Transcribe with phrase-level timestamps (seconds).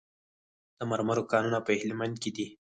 [0.77, 2.47] د مرمرو کانونه په هلمند کې دي